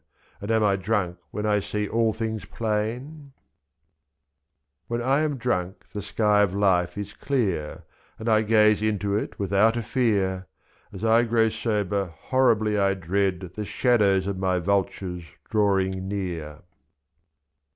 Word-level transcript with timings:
And 0.41 0.49
am 0.49 0.63
I 0.63 0.77
drunk 0.77 1.19
when 1.29 1.45
I 1.45 1.59
see 1.59 1.87
all 1.87 2.11
things 2.11 2.45
plain? 2.45 3.33
When 4.87 4.99
I 4.99 5.19
am 5.19 5.37
drunk 5.37 5.89
the 5.93 6.01
sky 6.01 6.41
of 6.41 6.55
life 6.55 6.97
is 6.97 7.13
clear. 7.13 7.83
And 8.17 8.27
I 8.27 8.41
gaze 8.41 8.81
into 8.81 9.15
it 9.15 9.37
without 9.37 9.77
a 9.77 9.83
fear, 9.83 10.47
2 10.89 10.97
3^ 10.97 10.99
As 11.01 11.05
I 11.05 11.21
grow 11.23 11.49
sober 11.49 12.05
horribly 12.07 12.79
I 12.79 12.95
dread 12.95 13.51
The 13.55 13.63
shadows 13.63 14.25
of 14.25 14.39
my 14.39 14.57
vultures 14.57 15.21
drawing 15.51 16.07
near. 16.07 16.61